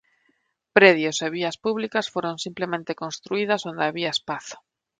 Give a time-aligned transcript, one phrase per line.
[0.77, 4.57] Predios e vías públicas foron simplemente construídas onde había espazo.